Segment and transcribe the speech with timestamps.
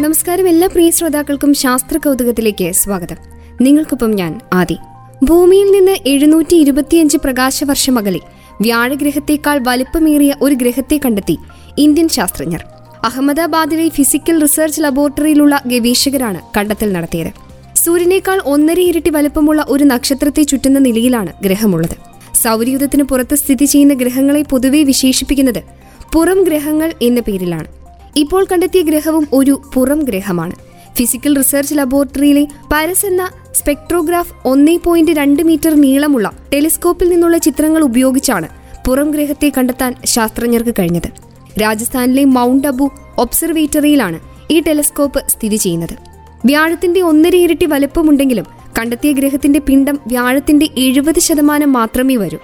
[0.00, 3.16] നമസ്കാരം എല്ലാ പ്രിയ ശ്രോതാക്കൾക്കും ശാസ്ത്ര കൗതുകത്തിലേക്ക് സ്വാഗതം.
[3.60, 4.76] നിങ്ങൾക്കൊപ്പം ഞാൻ ആദി.
[5.24, 8.20] ഭൂമിയിൽ നിന്ന് എഴുന്നൂറ്റി ഇരുപത്തിയഞ്ച് പ്രകാശവർഷം അകലെ
[8.60, 11.38] വ്യാഴഗ്രഹത്തേക്കാൾ വലിപ്പമേറിയ ഒരു ഗ്രഹത്തെ കണ്ടെത്തി
[11.78, 12.64] ഇന്ത്യൻ ശാസ്ത്രജ്ഞർ.
[13.04, 17.30] അഹമ്മദാബാദിലെ ഫിസിക്കൽ റിസർച്ച് ലബോറട്ടറിയിലുള്ള ഗവേഷകരാണ് കണ്ടെത്തൽ നടത്തിയത്.
[17.84, 21.96] സൂര്യനേക്കാൾ ഒന്നര ഇരട്ടി വലിപ്പമുള്ള ഒരു നക്ഷത്രത്തെ ചുറ്റുന്ന നിലയിലാണ് ഗ്രഹമുള്ളത്.
[22.42, 25.62] സൗരയൂഥത്തിന് പുറത്ത് സ്ഥിതി ചെയ്യുന്ന ഗ്രഹങ്ങളെ പൊതുവെ വിശേഷിപ്പിക്കുന്നത്
[26.12, 27.83] പുറം ഗ്രഹങ്ങൾ എന്ന പേരിലാണ്.
[28.16, 30.52] ഇപ്പോൾ കണ്ടെത്തിയ ഗ്രഹവും ഒരു പുറം ഗ്രഹമാണ്.
[30.96, 38.48] ഫിസിക്കൽ റിസർച്ച് ലബോറട്ടറിയിലെ പാരസ് എന്ന സ്പെക്ട്രോഗ്രാഫ് ഒന്നേ പോയിന്റ് രണ്ട് മീറ്റർ നീളമുള്ള ടെലിസ്കോപ്പിൽ നിന്നുള്ള ചിത്രങ്ങൾ ഉപയോഗിച്ചാണ്
[38.86, 41.08] പുറം ഗ്രഹത്തെ കണ്ടെത്താൻ ശാസ്ത്രജ്ഞർക്ക് കഴിഞ്ഞത്.
[41.62, 44.20] രാജസ്ഥാനിലെ മൗണ്ട് അബു ഒബ്സർവേറ്ററിയിലാണ്
[44.50, 45.94] ഈ ടെലിസ്കോപ്പ് സ്ഥിതി ചെയ്യുന്നത്.
[46.44, 48.44] വ്യാഴത്തിന്റെ ഒന്നര ഇരട്ടി വലുപ്പമുണ്ടെങ്കിലും
[48.78, 52.38] കണ്ടെത്തിയ ഗ്രഹത്തിന്റെ പിണ്ഡം വ്യാഴത്തിന്റെ എഴുപത് ശതമാനം മാത്രമേ വരൂ.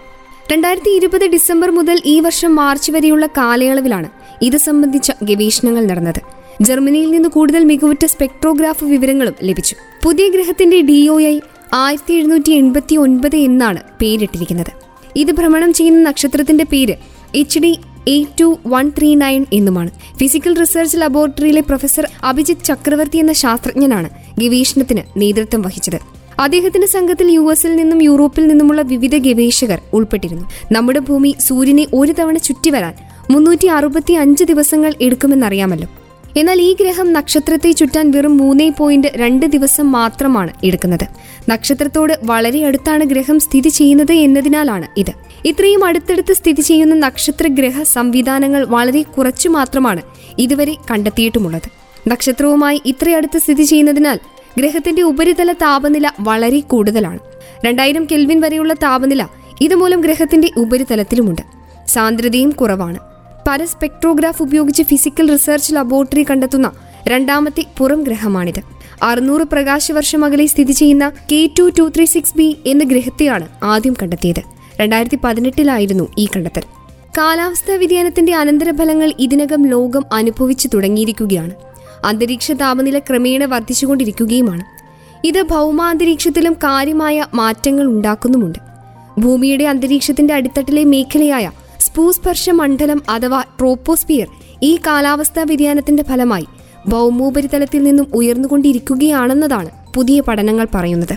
[0.51, 4.09] രണ്ടായിരത്തി ഇരുപത് ഡിസംബർ മുതൽ ഈ വർഷം മാർച്ച് വരെയുള്ള കാലയളവിലാണ്
[4.43, 6.21] ഇത് സംബന്ധിച്ച ഗവേഷണങ്ങൾ നടന്നത്.
[6.63, 9.75] ജർമ്മനിയിൽ നിന്ന് കൂടുതൽ മികവുറ്റ സ്പെക്ട്രോഗ്രാഫ് വിവരങ്ങളും ലഭിച്ചു.
[10.05, 11.41] പുതിയ ഗ്രഹത്തിന്റെ ഡി ഒ ഐ
[11.73, 14.73] ആയിരത്തി എഴുന്നൂറ്റി എൺപത്തി ഒൻപത് എന്നാണ് പേരിട്ടിരിക്കുന്നത്.
[15.17, 16.97] ഇത് ഭ്രമണം ചെയ്യുന്ന നക്ഷത്രത്തിന്റെ പേര്
[17.35, 17.79] H D
[18.09, 19.91] eight two one three nine എന്നുമാണ്.
[20.21, 26.20] ഫിസിക്കൽ റിസർച്ച് ലബോറട്ടറിയിലെ പ്രൊഫസർ അഭിജിത് ചക്രവർത്തി എന്ന ശാസ്ത്രജ്ഞനാണ് ഗവേഷണത്തിന് നേതൃത്വം വഹിച്ചത്.
[26.41, 30.45] അദ്ദേഹത്തിന്റെ സംഘത്തിൽ യു എസിൽ നിന്നും യൂറോപ്പിൽ നിന്നുമുള്ള വിവിധ ഗവേഷകർ ഉൾപ്പെട്ടിരുന്നു.
[30.73, 32.95] നമ്മുടെ ഭൂമി സൂര്യനെ ഒരു തവണ ചുറ്റി വരാൻ
[33.31, 35.89] മുന്നൂറ്റി അറുപത്തി അഞ്ച് ദിവസങ്ങൾ എടുക്കുമെന്നറിയാമല്ലോ.
[36.37, 41.07] എന്നാൽ ഈ ഗ്രഹം നക്ഷത്രത്തെ ചുറ്റാൻ വെറും മൂന്നേ പോയിന്റ് രണ്ട് ദിവസം മാത്രമാണ് എടുക്കുന്നത്.
[41.51, 45.13] നക്ഷത്രത്തോട് വളരെ അടുത്താണ് ഗ്രഹം സ്ഥിതി ചെയ്യുന്നത് എന്നതിനാലാണ് ഇത്.
[45.45, 50.03] ഇത്രയും അടുത്തടുത്ത് സ്ഥിതി ചെയ്യുന്ന നക്ഷത്ര ഗ്രഹ സംവിധാനങ്ങൾ വളരെ കുറച്ചു മാത്രമാണ്
[50.39, 51.69] ഇതുവരെ കണ്ടെത്തിയിട്ടുമുള്ളത്.
[52.09, 54.19] നക്ഷത്രവുമായി ഇത്രയടുത്ത് സ്ഥിതി ചെയ്യുന്നതിനാൽ
[54.59, 57.19] ഗ്രഹത്തിന്റെ ഉപരിതല താപനില വളരെ കൂടുതലാണ്.
[57.67, 59.27] രണ്ടായിരം കെൽവിൻ വരെയുള്ള താപനില
[59.61, 61.43] ഇതുമൂലം ഗ്രഹത്തിന്റെ ഉപരിതലത്തിലുമുണ്ട്.
[61.87, 62.99] സാന്ദ്രതയും കുറവാണ്.
[63.49, 66.73] പല സ്പെക്ട്രോഗ്രാഫ് ഉപയോഗിച്ച് ഫിസിക്കൽ റിസർച്ച് ലബോറട്ടറി കണ്ടെത്തുന്ന
[67.09, 68.63] രണ്ടാമത്തെ പുറം ഗ്രഹമാണിത്.
[69.03, 74.43] അറുന്നൂറ് പ്രകാശവർഷം അകലെ സ്ഥിതി ചെയ്യുന്ന K two two three six B എന്ന ഗ്രഹത്തെയാണ് ആദ്യം കണ്ടെത്തിയത്.
[74.81, 76.63] രണ്ടായിരത്തി പതിനെട്ടിലായിരുന്നു ഈ കണ്ടെത്തൽ.
[77.19, 81.51] കാലാവസ്ഥാ വ്യതിയാനത്തിന്റെ അനന്തരഫലങ്ങൾ ഇതിനകം ലോകം അനുഭവിച്ചു തുടങ്ങിയിരിക്കുകയാണ്.
[82.05, 84.65] അന്തരീക്ഷ താപനില ക്രമേണ വർദ്ധിച്ചുകൊണ്ടിരിക്കുകയുമാണ്.
[85.27, 88.59] ഇത് ഭൗമാന്തരീക്ഷത്തിലും കാര്യമായ മാറ്റങ്ങൾ ഉണ്ടാക്കുന്നുമുണ്ട്.
[89.19, 91.51] ഭൂമിയുടെ അന്തരീക്ഷത്തിന്റെ അടിത്തട്ടിലെ മേഖലയായ
[91.81, 94.27] സ്പൂസ്പർശ മണ്ഡലം അഥവാ ട്രോപ്പോസ്ഫിയർ
[94.63, 96.47] ഈ കാലാവസ്ഥാ വ്യതിയാനത്തിന്റെ ഫലമായി
[96.89, 101.17] ഭൗമോപരിതലത്തിൽ നിന്നും ഉയർന്നുകൊണ്ടിരിക്കുകയാണെന്നതാണ് പുതിയ പഠനങ്ങൾ പറയുന്നത്.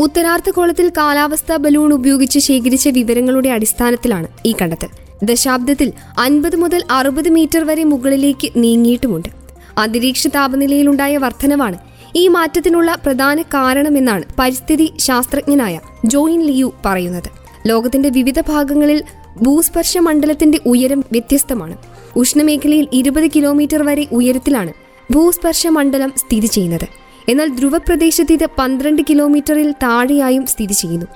[0.00, 4.88] ഉത്തരാർദ്ധഗോളത്തിൽ കാലാവസ്ഥാ ബലൂൺ ഉപയോഗിച്ച് ശേഖരിച്ച വിവരങ്ങളുടെ അടിസ്ഥാനത്തിലാണ് ഈ കണ്ടെത്തൽ.
[5.22, 9.43] ദശാബ്ദത്തിൽ അൻപത് മുതൽ അറുപത് മീറ്റർ വരെ മുകളിലേക്ക് നീങ്ങിയിട്ടുമുണ്ട്.
[9.78, 11.78] അന്തരീക്ഷ താപനിലയിലുണ്ടായ വർധനവാണ്.
[12.16, 17.30] ഈ മാറ്റത്തിനുള്ള പ്രധാന കാരണമെന്നാണ് പരിസ്ഥിതി ശാസ്ത്രജ്ഞനായ ജോയിൻ ലിയു പറയുന്നത്.
[17.66, 19.02] ലോകത്തിന്റെ വിവിധ ഭാഗങ്ങളിൽ
[19.42, 21.76] ഭൂസ്പർശ മണ്ഡലത്തിന്റെ ഉയരം വ്യത്യസ്തമാണ്.
[22.16, 24.72] ഉഷ്ണമേഖലയിൽ ഇരുപത് കിലോമീറ്റർ വരെ ഉയരത്തിലാണ്
[25.10, 26.88] ഭൂസ്പർശ മണ്ഡലം സ്ഥിതി ചെയ്യുന്നത്.
[27.28, 31.06] എന്നാൽ ധ്രുവപ്രദേശത്ത് ഇത് പന്ത്രണ്ട് കിലോമീറ്ററിൽ താഴെയായും സ്ഥിതി ചെയ്യുന്നു.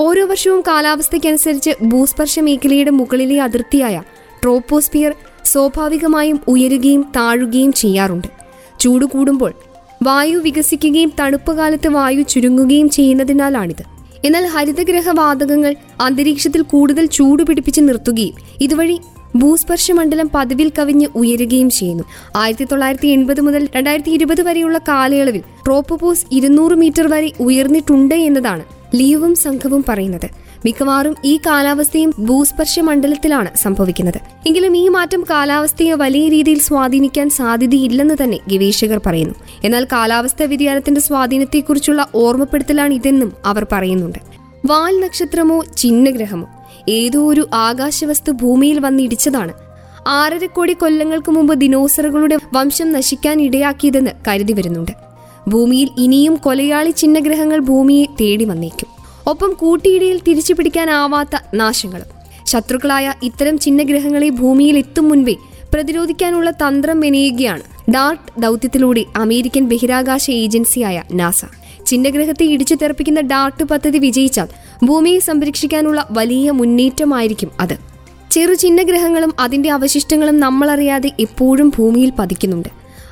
[0.00, 4.02] ഓരോ വർഷവും കാലാവസ്ഥയ്ക്കനുസരിച്ച് ഭൂസ്പർശ മേഖലയുടെ മുകളിലെ അതിർത്തിയായ
[4.42, 5.14] ട്രോപ്പോസ്ഫിയർ
[5.46, 8.28] സ്വാഭാവികമായും ഉയരുകയും താഴുകയും ചെയ്യാറുണ്ട്.
[8.80, 9.52] ചൂട് കൂടുമ്പോൾ
[10.02, 13.84] വായു വികസിക്കുകയും തണുപ്പ് കാലത്ത് വായു ചുരുങ്ങുകയും ചെയ്യുന്നതിനാലാണിത്.
[14.24, 18.96] എന്നാൽ ഹരിതഗ്രഹ വാതകങ്ങൾ അന്തരീക്ഷത്തിൽ കൂടുതൽ ചൂട് പിടിപ്പിച്ച് നിർത്തുകയും ഇതുവഴി
[19.36, 22.04] ഭൂസ്പർശ മണ്ഡലം പതിവിൽ കവിഞ്ഞ് ഉയരുകയും ചെയ്യുന്നു.
[22.36, 28.64] ആയിരത്തി തൊള്ളായിരത്തി എൺപത് മുതൽ രണ്ടായിരത്തി ഇരുപത് വരെയുള്ള കാലയളവിൽ ട്രോപ്പോപോസ് ഇരുന്നൂറ് മീറ്റർ വരെ ഉയർന്നിട്ടുണ്ട് എന്നതാണ്
[28.94, 30.28] ലീവും സംഘവും പറയുന്നത്.
[30.66, 34.20] മിക്കവാറും ഈ കാലാവസ്ഥയും ഭൂസ്പർശ മണ്ഡലത്തിലാണ് സംഭവിക്കുന്നത്.
[34.46, 39.34] എങ്കിലും ഈ മാറ്റം കാലാവസ്ഥയെ വലിയ രീതിയിൽ സ്വാധീനിക്കാൻ സാധ്യതയില്ലെന്ന് തന്നെ ഗവേഷകർ പറയുന്നു.
[39.64, 44.18] എന്നാൽ കാലാവസ്ഥാ വ്യതിയാനത്തിന്റെ സ്വാധീനത്തെക്കുറിച്ചുള്ള ഓർമ്മപ്പെടുത്തലാണ് ഇതെന്നും അവർ പറയുന്നുണ്ട്.
[44.66, 46.46] വാൽ നക്ഷത്രമോ ചിഹ്നഗ്രഹമോ
[46.88, 49.52] ഏതോ ഒരു ആകാശവസ്തു ഭൂമിയിൽ വന്നിടിച്ചതാണ്
[50.08, 54.92] ആറര കോടി കൊല്ലങ്ങൾക്ക് മുമ്പ് ദിനോസറുകളുടെ വംശം നശിക്കാൻ ഇടയാക്കിയതെന്ന് കരുതി വരുന്നുണ്ട്.
[55.48, 58.95] ഭൂമിയിൽ ഇനിയും കൊലയാളി ചിഹ്നഗ്രഹങ്ങൾ ഭൂമിയെ തേടി വന്നേക്കും.
[59.26, 62.06] ഒപ്പം കൂട്ടിയിടയിൽ തിരിച്ചു പിടിക്കാനാവാത്ത നാശങ്ങളും.
[62.46, 65.36] ശത്രുക്കളായ ഇത്തരം ചിഹ്നഗ്രഹങ്ങളെ ഭൂമിയിൽ എത്തും മുൻപേ
[65.74, 71.44] പ്രതിരോധിക്കാനുള്ള തന്ത്രം മെനയുകയാണ് ഡാർട്ട് ദൗത്യത്തിലൂടെ അമേരിക്കൻ ബഹിരാകാശ ഏജൻസിയായ നാസ.
[71.86, 74.48] ചിഹ്നഗ്രഹത്തെ ഇടിച്ചു തെറപ്പിക്കുന്ന ഡാർട്ട് പദ്ധതി വിജയിച്ചാൽ
[74.84, 77.78] ഭൂമിയെ സംരക്ഷിക്കാനുള്ള വലിയ മുന്നേറ്റമായിരിക്കും അത്.
[78.30, 82.68] ചെറു ചിഹ്നഗ്രഹങ്ങളും അതിന്റെ അവശിഷ്ടങ്ങളും നമ്മളറിയാതെ എപ്പോഴും ഭൂമിയിൽ പതിക്കുന്നുണ്ട്.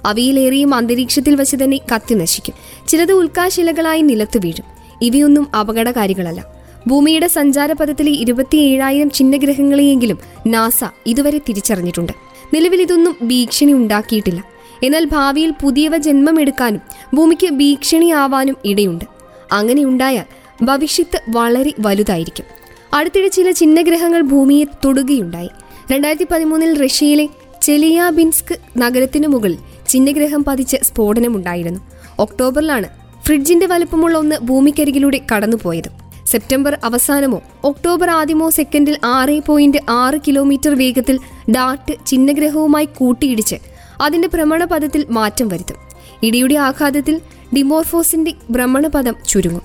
[0.07, 2.55] അവയിലേറെയും അന്തരീക്ഷത്തിൽ വച്ച് തന്നെ കത്തി നശിക്കും.
[2.89, 4.74] ചിലത് ഉൽക്കാശിലകളായി നിലത്തു വീഴും.
[5.05, 6.55] ഇവയൊന്നും അപകടകാരികളല്ല.
[6.87, 12.13] ഭൂമിയുടെ സഞ്ചാരപഥത്തിലെ ഇരുപത്തിയേഴായിരം ചിഹ്നഗ്രഹങ്ങളെയെങ്കിലും നാസ ഇതുവരെ തിരിച്ചറിഞ്ഞിട്ടുണ്ട്.
[12.55, 14.45] നിലവിൽ ഇതൊന്നും ഭീഷണി ഉണ്ടാക്കിയിട്ടില്ല.
[14.83, 16.81] എന്നാൽ ഭാവിയിൽ പുതിയവ ജന്മമെടുക്കാനും
[17.15, 19.05] ഭൂമിക്ക് ഭീഷണിയാവാനും ഇടയുണ്ട്.
[19.53, 20.25] അങ്ങനെ ഉണ്ടായാൽ
[20.63, 22.47] ഭവിഷ്യത്ത് വളരെ വലുതായിരിക്കും.
[22.95, 25.51] അടുത്തിടെ ചില ചിഹ്നഗ്രഹങ്ങൾ ഭൂമിയെ തൊടുകയുണ്ടായി.
[25.93, 27.29] രണ്ടായിരത്തി പതിമൂന്നിൽ റഷ്യയിലെ
[27.63, 29.59] ചെലിയാബിൻസ്ക് നഗരത്തിനു മുകളിൽ
[29.89, 31.81] ചിഹ്നഗ്രഹം പതിച്ച് സ്ഫോടനമുണ്ടായിരുന്നു.
[32.19, 32.89] ഒക്ടോബറിലാണ്
[33.27, 35.91] ഫ്രിഡ്ജിന്റെ വലുപ്പമുള്ള ഒന്ന് ഭൂമിക്കരികിലൂടെ കടന്നുപോയത്.
[36.27, 41.19] സെപ്റ്റംബർ അവസാനമോ ഒക്ടോബർ ആദ്യമോ സെക്കൻഡിൽ ആറ് പോയിന്റ് ആറ് കിലോമീറ്റർ വേഗത്തിൽ
[41.51, 43.57] ഡാർട്ട് ചിഹ്നഗ്രഹവുമായി കൂട്ടിയിടിച്ച്
[44.01, 45.77] അതിന്റെ ഭ്രമണപഥത്തിൽ മാറ്റം വരുത്തും.
[46.23, 47.21] ഇടിയുടെ ആഘാതത്തിൽ
[47.57, 49.63] ഡിമോർഫോസിന്റെ ഭ്രമണപഥം ചുരുങ്ങും.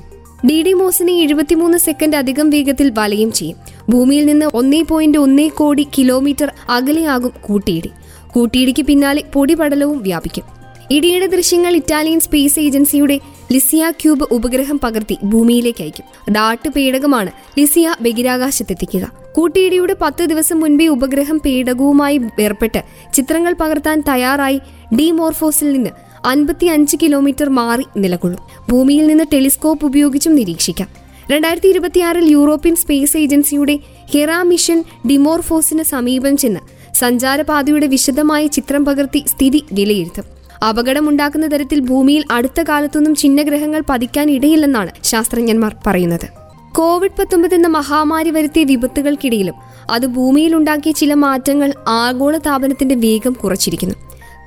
[0.50, 3.58] ഡി ഡി മോസിനെ എഴുപത്തിമൂന്ന് സെക്കൻഡ് അധികം വേഗത്തിൽ വലയും ചെയ്യും.
[3.90, 7.90] ഭൂമിയിൽ നിന്ന് ഒന്നേ പോയിന്റ് ഒന്നേ കോടി കിലോമീറ്റർ അകലെയാകും കൂട്ടിയിടി.
[8.32, 10.59] കൂട്ടിയിടിക്ക് പിന്നാലെ പൊടിപടലവും വ്യാപിക്കും.
[10.92, 13.20] ഇടിയുടെ ദൃശ്യങ്ങൾ ഇറ്റാലിയൻ സ്പേസ് ഏജൻസിയുടെ
[13.52, 16.34] ലിസിയ ക്യൂബ് ഉപഗ്രഹം പകർത്തി ഭൂമിയിലേക്ക് അയക്കും.
[16.34, 19.12] ഡാട്ട് പേടകമാണ് ലിസിയ ബഹിരാകാശത്തെത്തിക്കുക.
[19.36, 22.84] കൂട്ടിയിടിയുടെ പത്ത് ദിവസം മുൻപേ ഉപഗ്രഹം പേടകവുമായി വേർപെട്ട്
[23.14, 24.60] ചിത്രങ്ങൾ പകർത്താൻ തയ്യാറായി
[24.96, 25.90] ഡിമോർഫോസിൽ നിന്ന്
[26.26, 28.40] അൻപത്തി അഞ്ച് കിലോമീറ്റർ മാറി നിലകൊള്ളും.
[28.70, 30.88] ഭൂമിയിൽ നിന്ന് ടെലിസ്കോപ്പ് ഉപയോഗിച്ചും നിരീക്ഷിക്കാം.
[31.32, 33.80] രണ്ടായിരത്തി ഇരുപത്തിയാറിൽ യൂറോപ്യൻ സ്പേസ് ഏജൻസിയുടെ
[34.14, 36.60] ഹെറ മിഷൻ ഡിമോർഫോസിന് സമീപം ചെന്ന്
[36.96, 40.39] സഞ്ചാരപാതയുടെ വിശദമായ ചിത്രം പകർത്തി സ്ഥിതി വിലയിരുത്തും.
[40.68, 46.28] അപകടമുണ്ടാക്കുന്ന തരത്തിൽ ഭൂമിയിൽ അടുത്ത കാലത്തൊന്നും ചിഹ്നഗ്രഹങ്ങൾ പതിക്കാൻ ഇടയില്ലെന്നാണ് ശാസ്ത്രജ്ഞന്മാർ പറയുന്നത്.
[46.76, 49.54] കോവിഡ് പത്തൊമ്പത് എന്ന മഹാമാരി വരുത്തിയ വിപത്തുകൾക്കിടയിലും
[49.90, 53.96] അത് ഭൂമിയിലുണ്ടാക്കിയ ചില മാറ്റങ്ങൾ ആഗോള താപനത്തിന്റെ വേഗം കുറച്ചിരിക്കുന്നു.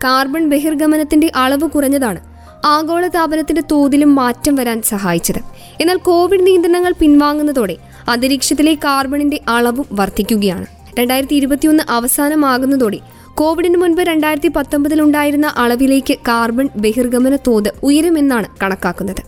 [0.05, 2.20] കാർബൺ ബഹിർഗമനത്തിന്റെ അളവ് കുറഞ്ഞതാണ്
[2.67, 5.38] ആഗോള താപനത്തിന്റെ തോതിലും മാറ്റം വരാൻ സഹായിച്ചത്.
[5.81, 7.76] എന്നാൽ കോവിഡ് നിയന്ത്രണങ്ങൾ പിൻവാങ്ങുന്നതോടെ
[8.08, 10.67] അന്തരീക്ഷത്തിലെ കാർബണിന്റെ അളവും വർദ്ധിക്കുകയാണ്.
[10.99, 12.99] രണ്ടായിരത്തി ഇരുപത്തിയൊന്ന് അവസാനമാകുന്നതോടെ
[13.37, 19.23] കോവിഡിന് മുൻപ് രണ്ടായിരത്തി പത്തൊമ്പതിൽ ഉണ്ടായിരുന്ന അളവിലേക്ക് കാർബൺ ബഹിർഗമന തോത് ഉയരുമെന്നാണ് കണക്കാക്കുന്നത്.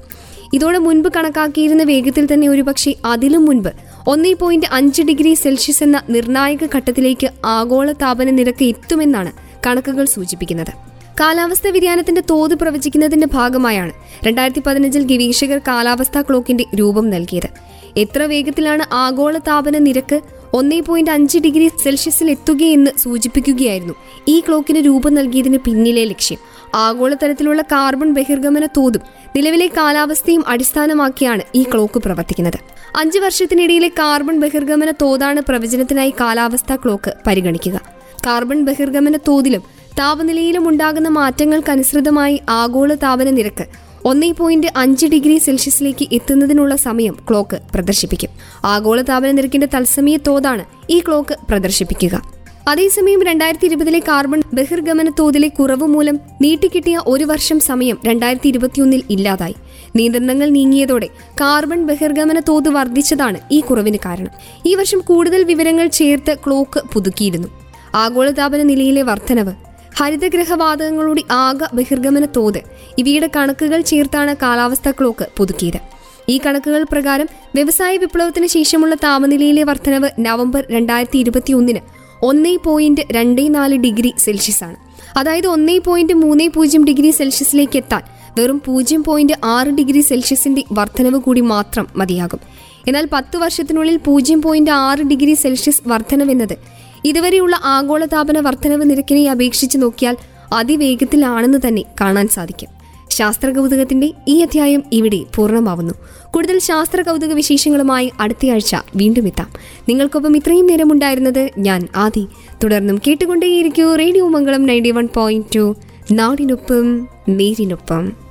[0.53, 3.71] ഇതോടെ മുൻപ് കണക്കാക്കിയിരുന്ന വേഗത്തിൽ തന്നെ ഒരുപക്ഷെ അതിലും മുൻപ്
[4.07, 9.33] ഒന്നേ പോയിന്റ് അഞ്ച് ഡിഗ്രി സെൽഷ്യസ് എന്ന നിർണായക ഘട്ടത്തിലേക്ക് ആഗോള താപന നിരക്ക് എത്തുമെന്നാണ്
[9.67, 10.73] കണക്കുകൾ സൂചിപ്പിക്കുന്നത്.
[11.21, 13.93] കാലാവസ്ഥാ വ്യതിയാനത്തിന്റെ തോത് പ്രവചിക്കുന്നതിന്റെ ഭാഗമായാണ്
[14.27, 17.51] രണ്ടായിരത്തി പതിനഞ്ചിൽ ഗവേഷകർ കാലാവസ്ഥാ ക്ലോക്കിന്റെ രൂപം നൽകിയത്.
[17.97, 20.21] എത്ര വേഗത്തിലാണ് ആഗോള താപന നിരക്ക്
[20.55, 23.95] ഒന്നേ പോയിന്റ് അഞ്ച് ഡിഗ്രി സെൽഷ്യസിൽ എത്തുകയെന്ന് സൂചിപ്പിക്കുകയായിരുന്നു.
[24.29, 26.39] ഈ ക്ലോക്കിന് രൂപം നൽകിയതിന് പിന്നിലെ ലക്ഷ്യം.
[26.75, 29.03] ആഗോളതലത്തിലുള്ള കാർബൺ ബഹിർഗമന തോതും
[29.37, 32.59] നിലവിലെ കാലാവസ്ഥയും അടിസ്ഥാനമാക്കിയാണ് ഈ ക്ലോക്ക് പ്രവർത്തിക്കുന്നത്.
[32.99, 37.81] അഞ്ച് വർഷത്തിനിടയിലെ കാർബൺ ബഹിർഗമന തോതാണ് പ്രവചനത്തിനായി കാലാവസ്ഥാ ക്ലോക്ക് പരിഗണിക്കുക.
[38.27, 39.63] കാർബൺ ബഹിർഗമന തോതിലും
[39.99, 43.67] താപനിലയിലും ഉണ്ടാകുന്ന മാറ്റങ്ങൾക്കനുസൃതമായി ആഗോള താപന നിരക്ക്
[44.07, 48.31] ഒന്നേ പോയിന്റ് അഞ്ച് ഡിഗ്രി സെൽഷ്യസിലേക്ക് എത്തുന്നതിനുള്ള സമയം ക്ലോക്ക് പ്രദർശിപ്പിക്കും.
[48.65, 52.23] ആഗോള താപന നിരക്കിന്റെ തത്സമയ തോതാണ് ഈ ക്ലോക്ക് പ്രദർശിപ്പിക്കുക.
[52.69, 59.55] അതേസമയം രണ്ടായിരത്തി ഇരുപതിലെ കാർബൺ ബഹിർഗമന തോതിലെ കുറവ് മൂലം നീട്ടിക്കിട്ടിയ ഒരു വർഷം സമയം രണ്ടായിരത്തി ഇരുപത്തിയൊന്നിൽ ഇല്ലാതായി.
[59.97, 61.09] നിയന്ത്രണങ്ങൾ നീങ്ങിയതോടെ
[61.41, 64.31] കാർബൺ ബഹിർഗമന തോത് വർദ്ധിച്ചതാണ് ഈ കുറവിന് കാരണം.
[64.67, 67.49] ഈ വർഷം കൂടുതൽ വിവരങ്ങൾ ചേർത്ത് ക്ലോക്ക് പുതുക്കിയിരുന്നു.
[67.95, 69.53] ആഗോളതാപന നിലയിലെ വർധനവ്
[69.97, 72.59] ഹരിതഗ്രഹവാതകങ്ങളുടെ ആകെ ബഹിർഗമന തോത്
[72.99, 75.81] ഇവയുടെ കണക്കുകൾ ചേർത്താണ് കാലാവസ്ഥാ ക്ലോക്ക് പുതുക്കിയത്.
[76.29, 81.79] ഈ കണക്കുകൾ പ്രകാരം വ്യവസായ വിപ്ലവത്തിന് ശേഷമുള്ള താപനിലയിലെ വർധനവ് നവംബർ രണ്ടായിരത്തി ഇരുപത്തി ഒന്നിന്
[82.23, 84.77] ഒന്നേ പോയിന്റ് രണ്ടേ നാല് ഡിഗ്രി സെൽഷ്യസ് ആണ്
[85.19, 88.03] അതായത് ഒന്നേ പോയിന്റ് മൂന്ന് പൂജ്യം ഡിഗ്രി സെൽഷ്യസിലേക്ക് എത്താൻ
[88.39, 92.41] വെറും പൂജ്യം പോയിന്റ് ആറ് ഡിഗ്രി സെൽഷ്യസിന്റെ വർധനവ് കൂടി മാത്രം മതിയാകും.
[92.89, 96.57] എന്നാൽ പത്ത് വർഷത്തിനുള്ളിൽ പൂജ്യം പോയിന്റ് ആറ് ഡിഗ്രി സെൽഷ്യസ് വർധനവെന്നത്
[97.05, 100.17] ഇതുവരെയുള്ള ആഗോളതാപന വർധനവ് നിരക്കിനെ അപേക്ഷിച്ച് നോക്കിയാൽ
[100.53, 102.69] അതിവേഗത്തിലാണെന്ന് തന്നെ കാണാൻ സാധിക്കും.
[103.11, 105.95] ശാസ്ത്ര കൗതുകത്തിന്റെ ഈ അധ്യായം ഇവിടെ പൂർണമാവുന്നു.
[106.35, 109.49] കൂടുതൽ ശാസ്ത്ര കൗതുക വിശേഷങ്ങളുമായി അടുത്തയാഴ്ച വീണ്ടും എത്താം.
[109.89, 112.27] നിങ്ങൾക്കൊപ്പം ഇത്രയും നേരം ഉണ്ടായിരുന്നത് ഞാൻ ആദി.
[112.65, 115.77] തുടർന്നും കേട്ടുകൊണ്ടേയിരിക്കൂ radio Mangalam ninety one point two.
[116.13, 118.24] നാടിനൊപ്പം നേരിനൊപ്പം.